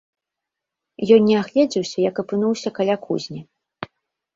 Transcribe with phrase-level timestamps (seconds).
[1.17, 3.41] Ён не агледзеўся, як апынуўся каля кузні.